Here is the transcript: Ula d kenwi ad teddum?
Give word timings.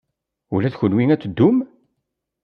Ula 0.55 0.73
d 0.73 0.75
kenwi 0.79 1.05
ad 1.13 1.21
teddum? 1.21 1.57